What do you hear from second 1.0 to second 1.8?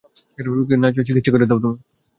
চিকিৎসা করে দাও তুমি।